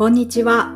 [0.00, 0.74] こんにちは。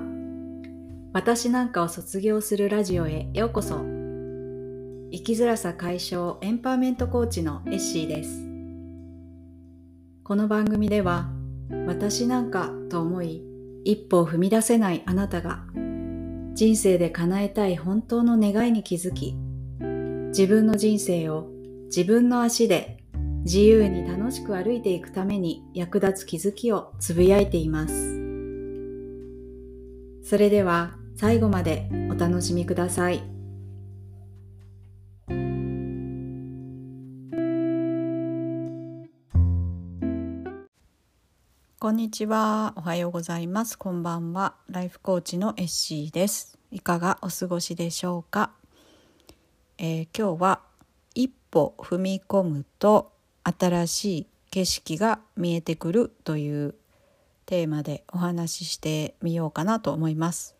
[1.14, 3.76] 私なんかを卒業するラジオへようこそ。
[3.78, 8.46] 生きづらさ解消エンパワーメントコーチのエッシーです。
[10.24, 11.30] この番組では、
[11.86, 13.42] 私なんかと思い、
[13.84, 15.64] 一歩を踏み出せないあなたが、
[16.52, 19.38] 人生で叶えたい本当の願いに気づき、
[20.36, 21.48] 自分の人生を
[21.86, 22.98] 自分の足で
[23.44, 28.13] 自由に楽しく歩いていくために役立つ気づきをつぶやいています。
[30.34, 33.22] それでは最後までお楽しみください。
[41.78, 42.72] こんにちは。
[42.74, 43.78] おはようございます。
[43.78, 44.56] こんばんは。
[44.68, 46.58] ライフコーチのエッシーです。
[46.72, 48.50] いかがお過ごしでしょうか、
[49.78, 50.62] えー、今日は
[51.14, 53.12] 一歩踏み込むと
[53.44, 56.74] 新しい景色が見えてくるという
[57.46, 60.56] テーマでお話ししてみようかなと思います。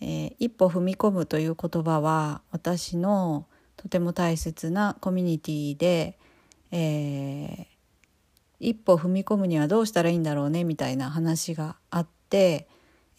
[0.00, 6.18] えー、一歩踏み込むという言葉は私のとても大切なコミュニティで、
[6.70, 7.66] えー、
[8.60, 12.68] 一歩踏み込むにはどうしたらいいんだろうねみたいな話があって、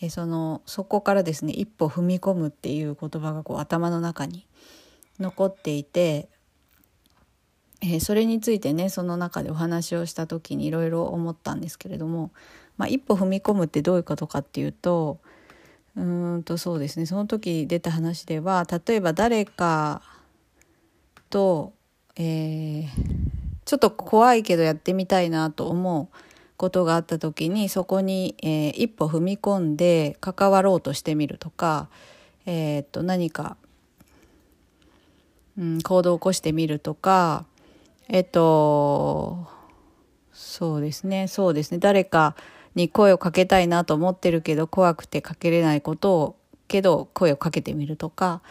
[0.01, 4.47] えー、そのそこからですね一歩踏み込むっていう言葉がこう頭の中に
[5.19, 6.29] 残っていて、
[7.81, 12.31] えー、それについてねその中でお話をした時にいろいろ思ったんですけれども
[12.77, 15.19] まあ、一歩踏み込むってどういうことかっていうと
[15.95, 16.01] う
[16.37, 17.05] んとそうですね。
[17.05, 20.01] その時出た話では例えば誰か
[21.29, 21.73] と、
[22.17, 22.87] えー、
[23.63, 26.15] ちょっと怖いけどやってみたいなと思う
[26.57, 31.87] ことがあった時にそこに、えー、一歩踏み込んで関わろうとしてみるとか、
[32.45, 33.55] えー、っと何か、
[35.57, 37.45] うん、行動を起こしてみるとか
[38.09, 39.47] えっと
[40.33, 41.29] そうですね。
[41.29, 41.77] そうですね。
[41.77, 42.35] 誰か
[42.75, 46.35] に声をかけたいなと思ってるけど怖くてかけれないことを
[46.67, 48.41] けど声をかけてみるとか、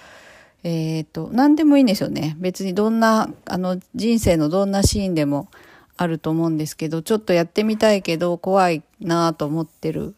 [0.63, 2.37] えっ、ー、と何でもいいんですよね。
[2.39, 5.49] 別にどんなあの人生のどんなシーンでも
[5.97, 10.15] あると思うんですけどちょっとやってみたいけど怖いなと思ってる、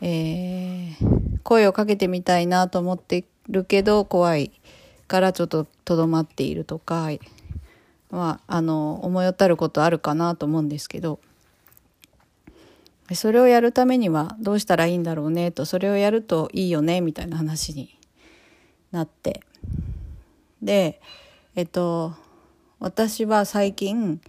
[0.00, 4.50] えー、声をかけてみたいなと思ってるけど怖い
[5.06, 7.10] からちょっととどまっているとか、
[8.10, 11.20] まあ、あの思い当たることあるかなと思うんですけど。
[13.12, 17.98] それをやるためにはどうしたらいいんだろうねとそれをやるといいよねみたいな話に
[18.90, 19.42] なって。
[20.62, 21.00] で
[21.54, 22.14] えっと
[22.78, 24.20] 私は最近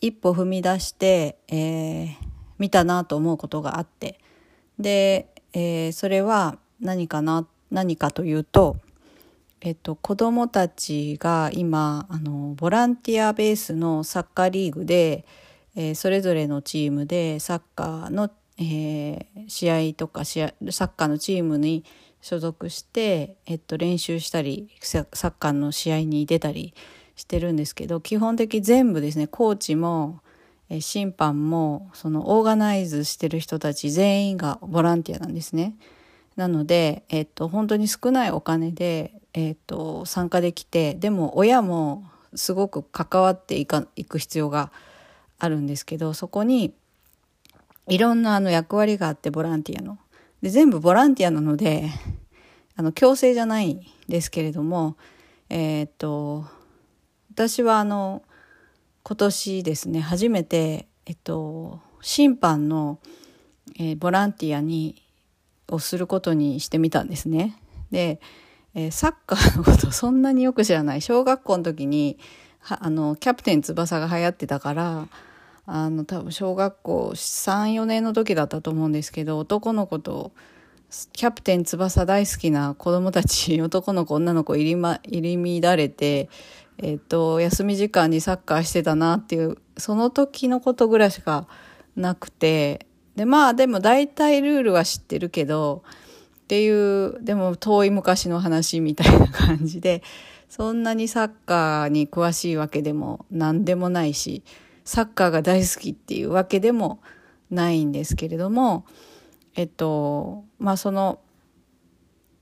[0.00, 2.14] 一歩踏み出して、えー、
[2.58, 4.20] 見たなと思うことがあって。
[4.78, 8.76] で、えー、それは何かな何かというと、
[9.60, 15.24] えっと、子どもたちが今あのボランティアベースのサッカーリーグで
[15.76, 21.84] えー、それぞれのチームでサッカーの、えー、試合とか試合サッカーのチームに
[22.22, 26.74] 所属して、えっと、練習したりサッカーの試合に出たり
[27.14, 30.20] してるんですけど基本的全部ですねコーチも、
[30.70, 35.76] えー、審判もそのオーガナイズしてる人たち全員がボランティアなんですね。
[36.36, 42.04] なので、えっと、本当に少ないお金で、えっと、参加できてでも親も
[42.34, 44.95] すごく関わっていかいく必要がある
[45.38, 46.74] あるんですけどそこに
[47.88, 49.98] いろんなあの役割があってボランティアの。
[50.42, 51.90] で全部ボランティアなので
[52.76, 54.96] あの強制じゃないんですけれども
[55.48, 56.44] えー、っと
[57.32, 58.22] 私はあの
[59.02, 62.98] 今年ですね初めて、えっと、審判の、
[63.78, 65.02] えー、ボランティアに
[65.68, 67.56] をすることにしてみたんですね。
[67.90, 68.20] で、
[68.74, 72.18] えー、サッカーのことそんなによく知らない小学校の時に
[72.68, 75.08] あのキャプテン翼が流行ってたから
[75.66, 80.32] あの多分小学校34年の時だったと思うんですけど男の子と
[81.12, 86.28] キャプテン翼大好きな子供たち 男の子女の子入り,、ま、入り乱れて、
[86.78, 91.46] えっと、休み時間にサッカーしてたなっていうその時のことぐらいしか
[91.96, 92.86] なくて
[93.16, 95.82] でまあでも大体ルールは知ってるけど
[96.46, 100.04] っていうでも遠い昔の話みたいな感じで
[100.48, 104.44] そんなにサッカーに詳しいわけでも何でもないし
[104.84, 107.00] サッカーが大好きっていうわけでも
[107.50, 108.86] ないんですけれども
[109.56, 111.18] えっとまあその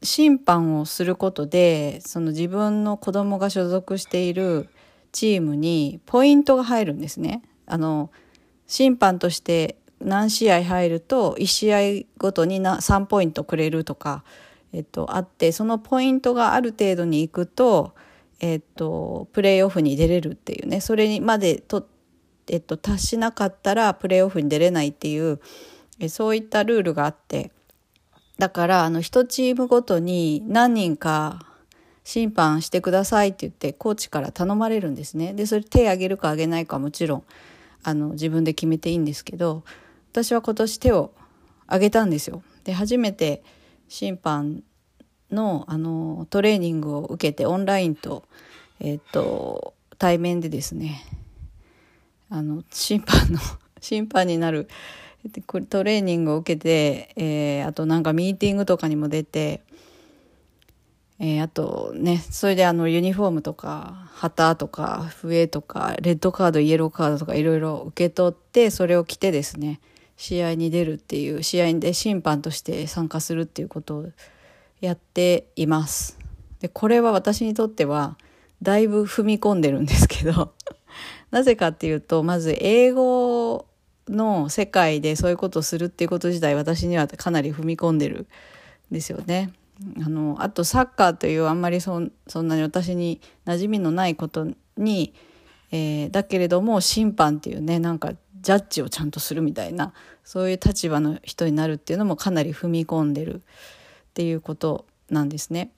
[0.02, 4.68] 審判をすることでその自分の子供が所属している
[5.12, 7.40] チームにポイントが入るんですね。
[7.64, 8.10] あの
[8.66, 14.24] 審判として何試合入ると1試合ごとに3ポイントくれるとか
[14.74, 17.94] えっと、あってそのポイントがある程度にいくと、
[18.40, 21.86] えっと、プレーオフに出れるっていうねそれにまでと、
[22.48, 25.40] えっと、達しなかったらプレーオフに出れないっていう
[26.00, 27.52] えそういったルールがあって
[28.36, 31.46] だからあの1チームごとに何人か
[32.02, 35.34] 審判してくださいって言ってコーチから頼まれるんですね。
[35.34, 37.24] でそれ手挙げるか挙げないかもちろん
[37.84, 39.62] あの自分で決めていいんですけど
[40.14, 41.10] 私は今年手を
[41.66, 42.44] 挙げたんですよ。
[42.62, 43.42] で初めて
[43.88, 44.62] 審判
[45.32, 48.22] のあのトレーニングを受けてオンラインと,、
[48.78, 51.04] えーと、対面でですね
[52.30, 53.40] あの審判の
[53.82, 54.68] 審判になる
[55.68, 59.62] トレーニングを受けて、えー、あとなんかミーティングとかにも出て、
[61.18, 69.80] えー、あとねそれであのユニフォームとか旗とか笛とかレッドカードイエローカードとかいろいろ受け取ってそれを着てですね
[70.16, 74.06] 試合に出るっていう試合で審判として参加するっていうことを
[74.80, 76.18] やっています。
[76.60, 78.16] でこれは私にとっては
[78.62, 80.54] だいぶ踏み込んでるんですけど
[81.30, 83.66] なぜかっていうとまず英語
[84.08, 88.26] の世界でそういうことをするっていうこと自体私にはかなり踏み込んでる
[88.90, 89.52] んですよね。
[90.04, 94.46] あのあとサッカーというあんまりそそんなに私に馴染みのないこと
[94.76, 95.14] に、
[95.72, 98.12] えー、だけれども審判っていうねなんか
[98.44, 99.92] ジャッジをちゃんとするみたいな
[100.22, 103.40] そういう立場の人になるっていうのもかなり踏み込んでるっ
[104.14, 105.72] ていうことなんですね。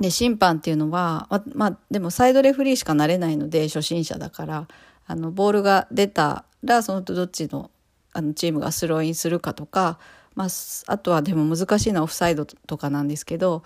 [0.00, 4.68] で審判っていうのはままあでもサイドレフリーしかなれないので初心者だから
[5.06, 7.70] あのボールが出たらそのどっちの
[8.12, 9.98] あのチームがスローインするかとか、
[10.34, 10.48] まあ、
[10.86, 13.62] あとはでも難しいのはオフサイドとかなんですけど、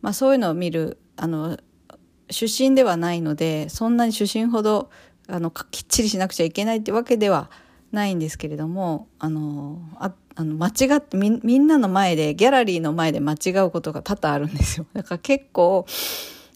[0.00, 1.58] まあ、そういうのを見るあの
[2.30, 4.90] 出身ではないのでそんなに主審ほど
[5.30, 7.50] あのきっちりしなくちゃいけないってわけでは
[7.92, 14.86] ないんですけれどもあのああの間違ってみみんなの前でギャラリーの前で間違うことが多々あるんですよ。
[14.92, 15.86] だから結構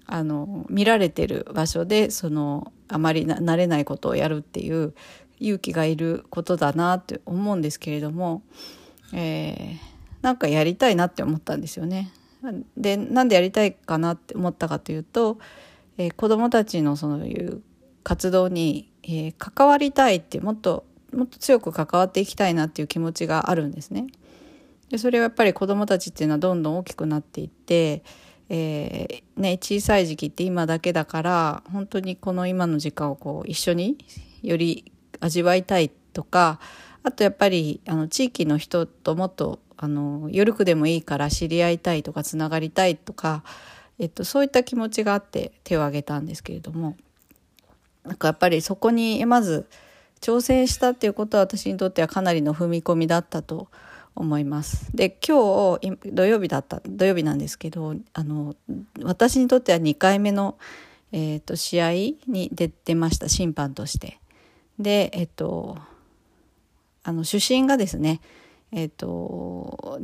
[0.07, 4.95] あの見られてる場所でそのあまりな慣れないことをやるっていう
[5.41, 8.43] 勇気がいることだなって思うんですけれども、
[9.13, 9.79] えー、
[10.23, 12.13] なんかやりたいなって思ったんですよね。
[12.77, 15.39] でなんでやりたいかなって思ったかというと、
[15.97, 17.63] えー、子どもたちのそういう
[18.05, 24.07] 活動に、えー、関わりたいってもっともっと強く関わっていきたいなっていう気持ちがあるんですね。
[24.91, 28.05] でそれはやっぱり子どもたちっていうのはどんどん大きくなっていって、
[28.49, 33.97] えー、ね、小さい時期って今だけだから本当にこの今の時間をこう一緒に
[34.43, 36.61] より味わいたいとか
[37.03, 43.43] あとやっぱりあの地域の人ともっとあの緩くでもいいから知り合いたいとかつながりたいとか、
[43.99, 46.97] えっと、そういった気持ちがあって手を挙げたんですけれども
[48.05, 49.67] なんかやっぱりそこにまず
[50.21, 53.69] 挑戦したっていうことは私にとってはかなりの踏み込みだったと
[54.15, 54.95] 思います。
[54.95, 58.55] で今日土曜日だった土曜日なんですけどあの
[59.03, 60.57] 私にとっては2回目の、
[61.13, 61.93] えーと、試合
[62.29, 64.19] に出てました審判として。
[64.79, 65.79] でえっ、ー、と
[67.03, 68.21] あの主審がですね
[68.73, 70.01] えっ、ー、と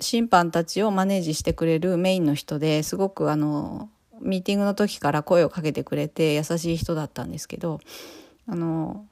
[0.00, 3.88] 審判たちをマネージしてくれるメインの人ですごくあの
[4.20, 7.80] ミーティングの時から声をかけてくれて優しい人だったんですけど
[8.46, 9.06] あの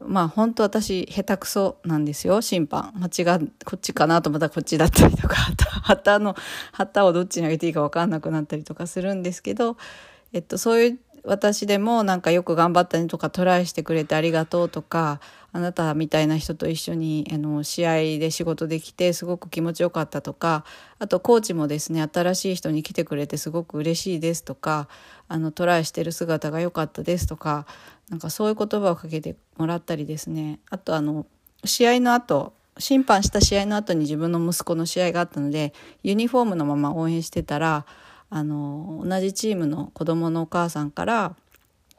[0.00, 2.40] まあ本当私下手くそなんですよ。
[2.40, 2.92] 審判。
[2.94, 5.34] 間違こっちかなとまたこっちだったりとか
[5.82, 6.36] 旗の
[6.72, 9.76] 旗をどっちに上げていいか分かんなくなったりとかするんですけど、
[10.32, 15.20] えっと、そういう私でもなんかよく頑張ったねとかトライしてくれてありがとうとか
[15.52, 20.64] あなたみたいな人と一緒にあの試合で仕事できてすごく気持ちよかったとか
[20.98, 24.88] あとコーチもですね新しい人に来てくれてすごく嬉しいですとか
[25.28, 27.66] あのトライしてる姿が良かったですとか
[28.10, 30.60] なんかそういう言葉をかけてもらったりですね。
[30.70, 31.26] あとあの
[31.64, 37.84] 試合の後審判した試合の後に自分の息子の試合があったのでユニフォームのまま応援してたら
[38.30, 41.36] あの同じチームの子供のお母さんから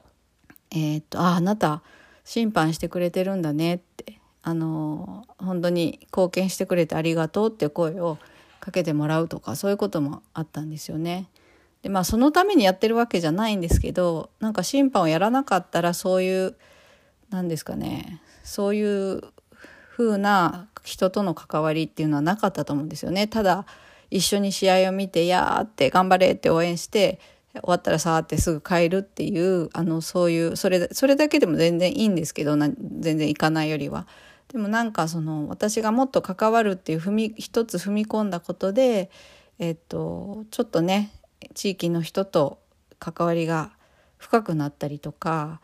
[0.71, 1.81] 「えー、っとああなた
[2.24, 8.17] 審判してくれてるんだね」ってあの本当に貢献してくれてありがとうって声を
[8.59, 11.29] かけてもらうとかそういうこともあったんですよね。
[11.81, 16.55] でまあそのためにやってるわけじゃないんですけどなんか審判をやらなかったらそういう
[17.29, 19.21] 何ですかねそういう
[19.95, 23.27] 風な人との関わりっていうのはなかったと思うんですよね。
[23.27, 23.65] ただ
[24.11, 27.19] 一緒に試合を見て「やー」って「頑張れ」って応援して
[27.53, 34.07] 終わったらさーってすぐ帰るっていうあのそういうそれそれだけでも全然いいんですけど全然行かないよりは。
[34.51, 39.11] でもなんかその私がもっと関わるっていう踏み一つ踏み込んだことで、
[39.59, 41.11] えっと、ちょっとね
[41.53, 42.59] 地域の人と
[42.97, 43.71] 関わりが
[44.17, 45.61] 深くなったりとか、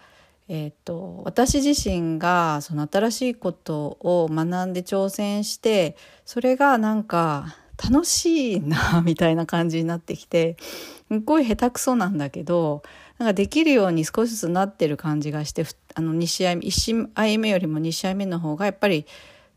[0.48, 12.84] えーと、私自身がその新しいことを学んで挑戦してそれがなんか楽しいなみたいな感じになってきてすっごい下手くそなんだけど
[13.18, 19.06] なんかできるように少しずつなってる感じがしてあの2試合1試合目よりも2試合目の方がやっぱり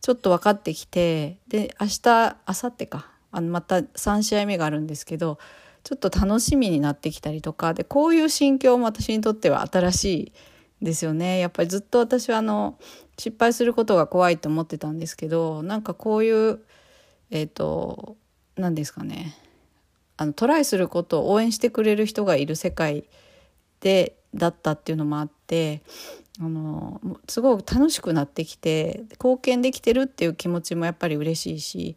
[0.01, 5.39] ちょっと分かってきてで明日明後日かあのまた3試合目があるんですけど
[5.85, 10.33] ちょっと楽しみになってきたりとかでこういう心境も私にとっては新しい
[10.83, 11.41] ですよね。
[11.41, 12.79] やっぱりずっと私はあの
[13.19, 16.61] 失敗することが怖いと思ってたんですけどなんかこういう
[17.31, 18.17] えっ、ー、と
[18.57, 19.37] 何ですかね
[20.17, 23.05] あのトライすることを応援してくれる人がいる世界
[23.81, 25.83] でだったっていうのもあって
[26.41, 31.97] あのすごく楽しくなってきて貢献できてるっていう気持ちもやっぱり嬉しいし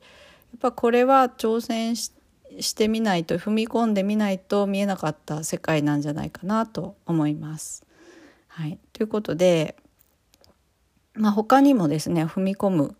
[0.54, 7.86] やっぱこれは挑戦してみないと踏み込んでみないと見えなかった世界なんじゃないかなと思います。
[8.48, 9.78] はい、ということで、
[11.14, 12.96] まあ、他にもですね踏み込む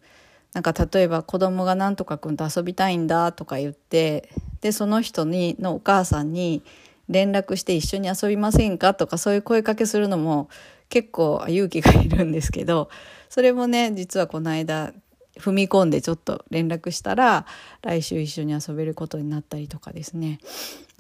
[0.54, 4.30] なんか例えば子供がなんとかくんと遊びたいんだとか言って
[4.62, 6.62] でその人にのお母さんに
[7.08, 10.50] 連絡して一緒に遊びませんかとかそういう声かけするのも
[10.90, 12.90] 結構勇気がいるんですけど
[13.30, 14.94] それもね実はこの間
[15.38, 17.46] 踏み込んでちょっと連絡したら
[17.82, 20.40] 来週一緒に遊べることになったりとかですね。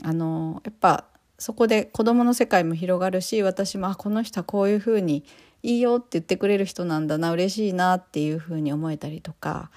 [0.03, 1.05] あのやっぱ
[1.38, 5.24] そこで子どもの世界も広がるし私もあこの人はこういうふうに
[5.63, 9.70] いいよって言ってくれる人なんだな嬉しいなっていうふうに思えたりとか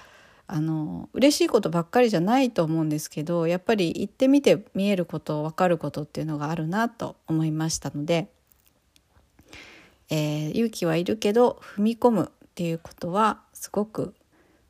[0.47, 8.29] あの嬉しいことばっかりじゃないと思うんですけどやっぱり行ってみて見えること分かることっていうのがあるなと思いましたので、
[10.09, 14.13] えー、勇気はいるけど踏み込むっていうことはすごく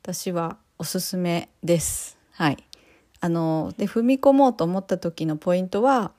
[0.02, 2.18] 私はおすすめです。
[2.32, 2.58] はい、
[3.20, 6.12] あので踏み込もうと思った時のポイントは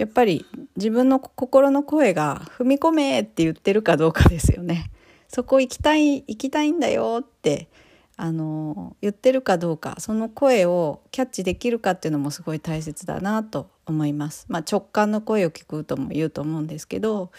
[0.00, 4.90] やっぱり自分の心の声が「踏み込め!」って言ってるかどうかですよね。
[5.28, 7.68] そこ行きたい行きたいんだよって
[8.16, 14.46] あの言ってるかどうかその声をキャッチできるかっていうのもすごい大切だなと思います。
[14.48, 17.30] まあ、直感の声を聞くとも言うと思うんですけど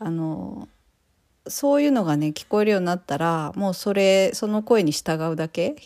[0.00, 0.68] あの
[1.46, 5.76] そういうのがね聞こえるようになったらもうそれその声に従うだけ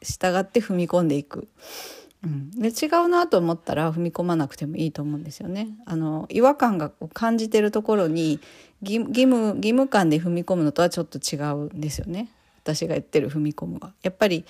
[0.00, 1.48] 従って踏み込んでいく。
[2.24, 5.70] うん、で違うなと思ったら踏み込まなくてもいいと思うんですよね。
[5.86, 8.40] あの違和感が感じてるところに
[8.82, 12.28] 義務義務感で踏み込むのとはちょっと違うんですよね。
[12.62, 14.44] 私が言ってる踏み込むはやっぱり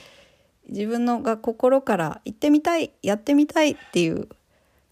[0.69, 4.29] 自分のが心から行ってみたいやってみたいっていう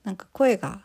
[0.05, 0.81] なんか声が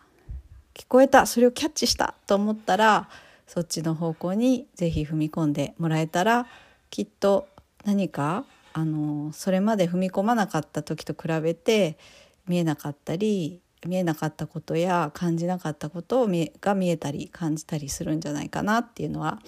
[0.74, 3.08] 聞こえたそれをキャッチしたと思ったら
[3.48, 6.48] そっちの方向に是非踏み込んでもらえたら
[6.90, 7.48] きっと
[7.86, 8.46] 何か
[8.78, 11.98] あのそれまで踏み込まなかった時と比べて
[12.46, 16.28] 見えなかったり見えなかったことや感じなかったことを
[16.60, 19.40] が見えたり感じたりするんじゃないかなっていうのは、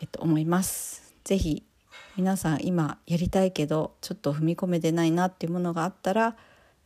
[0.00, 1.12] えっと、思います。
[1.24, 1.62] ぜひ
[2.16, 6.34] 皆さん今やりたいけどちょっと踏み込めてないなっていうものがあったら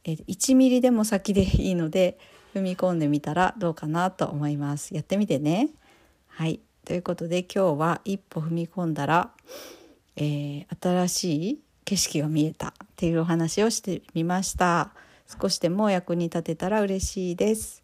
[0.05, 2.19] 1ミリでも先でいいので
[2.57, 4.97] 踏み込んでみたらどうかなと思います。
[4.97, 5.69] やってみてね。
[6.27, 9.31] はいということで今日は一歩踏み込んだら、
[10.17, 14.91] えー、新しい景色が見えたっていうお話をしてみました。
[15.41, 17.83] 少しでも役に立てたら嬉しいです。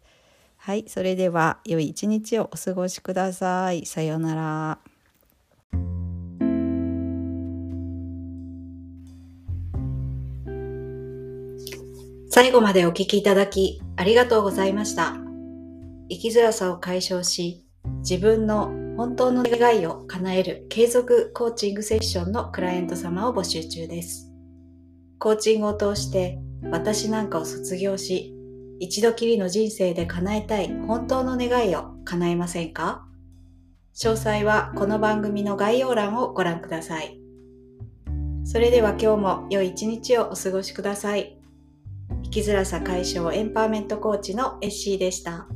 [0.57, 3.87] はい、それでは良い一日をお過ごしください。
[3.87, 4.77] さようなら。
[12.29, 15.15] 最後までお聞きいただきありがとうございました。
[16.11, 17.65] 生きづらさを解消し、
[18.07, 24.31] 自分の本当の願いを叶える継続コーチングセッションのクライアント様を募集中です。
[25.19, 26.39] コーチングを通して
[26.71, 28.33] 私なんかを卒業し、
[28.79, 33.05] 一度きりの人生で叶えたい本当の願いを叶えませんか？
[33.95, 37.19] 詳細はこの番組の概要欄をご覧ください。
[38.45, 41.37] それでは今日も良い一日をお過ごしください。
[42.23, 45.47] 生きづらさ解消エンパワーメントコーチのエッシーでした。